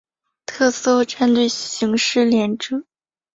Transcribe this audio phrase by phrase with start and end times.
[0.47, 2.85] 特搜战队刑事连者。